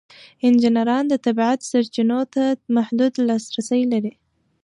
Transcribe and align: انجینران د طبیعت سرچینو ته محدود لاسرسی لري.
انجینران 0.45 1.03
د 1.09 1.13
طبیعت 1.25 1.59
سرچینو 1.69 2.19
ته 2.33 2.43
محدود 2.75 3.13
لاسرسی 3.27 3.81
لري. 3.91 4.13